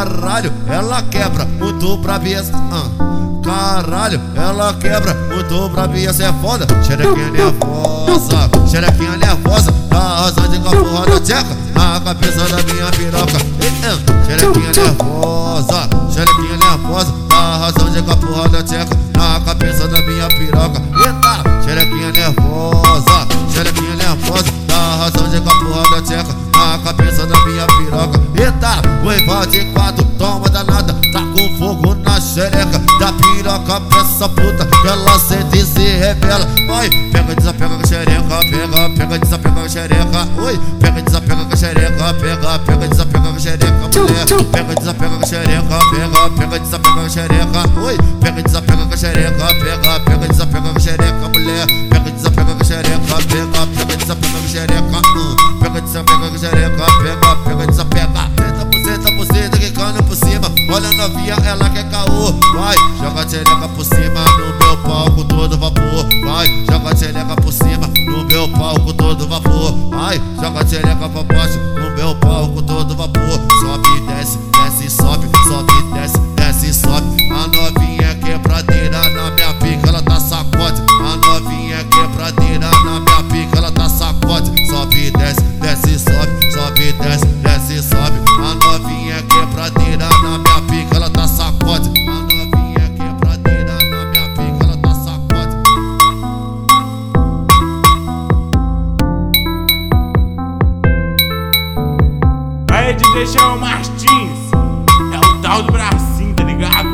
Caralho, 0.00 0.50
ela 0.66 1.02
quebra 1.02 1.44
muito 1.44 1.98
brabias. 1.98 2.48
Uh. 2.48 3.42
Caralho, 3.42 4.18
ela 4.34 4.72
quebra 4.72 5.12
muito 5.12 5.68
brabia, 5.68 6.10
cê 6.10 6.22
é 6.22 6.32
foda. 6.40 6.66
Xerequinha 6.82 7.30
nervosa, 7.30 8.48
xerequinha 8.66 9.16
nervosa. 9.18 9.70
Tá 9.90 9.98
arrasando 9.98 10.58
com 10.60 10.68
a 10.68 10.70
porra 10.70 11.06
da 11.06 11.20
tcheca 11.20 11.54
na 11.74 12.00
cabeça 12.00 12.48
da 12.48 12.62
minha 12.62 12.90
piroca. 12.92 13.38
Xerequinha 14.24 14.72
nervosa, 14.72 15.49
minha 27.60 27.66
piroca. 27.66 28.20
Eita, 28.40 28.82
o 29.04 29.46
de 29.46 29.64
quatro, 29.72 30.04
toma 30.16 30.48
danada, 30.48 30.94
tá 31.12 31.20
com 31.20 31.58
fogo 31.58 31.94
na 31.94 32.20
xereca 32.20 32.78
da 32.98 33.12
piroca 33.12 33.80
pra 33.80 34.00
essa 34.00 34.28
puta. 34.28 34.68
Ela 34.86 35.18
sente 35.18 35.58
e 35.58 35.66
se 35.66 35.96
revela. 35.98 36.46
Vai, 36.66 36.88
pega, 37.12 37.34
desapega 37.34 37.74
com 37.74 37.82
a 37.82 37.86
xereca, 37.86 38.22
pega, 38.50 38.90
pega, 38.96 39.18
desapega 39.18 39.54
com 39.54 39.60
a 39.60 39.68
xereca. 39.68 40.28
Oi, 40.38 40.60
pega, 40.80 41.02
desapega 41.02 41.44
com 41.44 41.52
a 41.52 41.56
xereca, 41.56 42.14
pega, 42.14 42.58
pega, 42.58 42.88
desapega 42.88 43.28
com 43.28 43.36
a 43.36 43.38
xereca, 43.38 43.90
mulher. 43.92 44.26
Pega, 44.52 44.74
desapega 44.74 45.16
com 45.16 45.22
a 45.22 45.26
xereca, 45.26 45.78
pega, 45.90 46.30
pega, 46.30 46.58
desapega 46.58 46.94
com 46.94 47.00
a 47.00 47.08
xereca. 47.08 47.80
Oi, 47.80 47.96
pega, 48.20 48.42
desapega 48.42 48.86
com 48.86 48.94
a 48.94 48.96
xereca, 48.96 49.46
pega, 49.46 50.00
pega, 50.00 50.28
desapega 50.28 50.68
com 50.68 50.76
a 50.76 50.80
xereca, 50.80 51.28
mulher. 51.28 51.66
Pega, 51.90 52.10
desapega 52.10 52.54
com 52.54 52.62
a 52.62 52.64
xereca, 52.64 52.98
pega, 53.00 53.66
pega, 53.66 53.79
novinha, 61.00 61.34
ela 61.44 61.70
quer 61.70 61.88
caô. 61.88 62.32
Vai, 62.54 62.76
joga 62.98 63.22
a 63.22 63.68
por 63.68 63.84
cima 63.84 64.24
no 64.38 64.66
meu 64.66 64.76
palco 64.82 65.24
todo 65.24 65.56
vapor. 65.56 66.06
Vai, 66.24 66.46
joga 66.70 66.90
a 66.90 67.36
por 67.36 67.52
cima 67.52 67.86
no 68.06 68.24
meu 68.24 68.48
palco 68.50 68.92
todo 68.92 69.26
vapor. 69.26 69.72
Vai, 69.88 70.20
joga 70.36 70.60
a 70.60 70.66
xereca 70.66 71.08
pra 71.08 71.22
baixo 71.22 71.58
no 71.58 71.90
meu 71.96 72.14
palco 72.16 72.62
todo 72.62 72.94
vapor. 72.94 73.40
Sobe, 73.60 74.00
desce, 74.08 74.38
desce, 74.52 74.90
sobe, 74.90 75.26
sobe, 75.48 75.69
Aí 102.90 102.96
DJ 102.96 103.24
Chão 103.24 103.56
Martins, 103.56 104.50
é 105.14 105.18
o 105.24 105.40
tal 105.40 105.62
do 105.62 105.70
bracinho, 105.70 106.34
tá 106.34 106.42
ligado? 106.42 106.88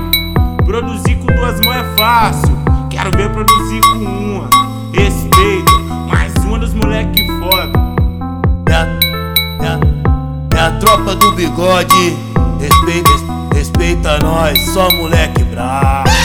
Produzir 0.66 1.16
com 1.16 1.24
duas 1.24 1.58
mãos 1.62 1.74
é 1.74 1.96
fácil, 1.96 2.54
quero 2.90 3.10
ver 3.16 3.30
produzir 3.30 3.80
com 3.80 4.04
uma. 4.04 4.50
Respeita, 4.92 5.72
mais 6.12 6.34
uma 6.44 6.58
dos 6.58 6.74
moleque 6.74 7.26
foda. 7.38 7.72
É 8.68 9.64
é, 9.64 10.58
é 10.58 10.60
a 10.60 10.70
tropa 10.72 11.14
do 11.14 11.32
bigode. 11.32 12.14
Respeita, 12.60 13.10
respeita 13.54 14.18
nós, 14.18 14.60
só 14.74 14.92
moleque 14.92 15.44
brabo. 15.44 16.15